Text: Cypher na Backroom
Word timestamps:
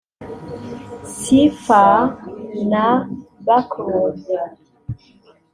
Cypher 1.19 2.01
na 2.69 2.87
Backroom 3.45 4.17